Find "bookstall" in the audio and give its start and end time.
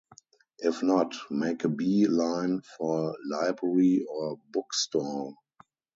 4.49-5.37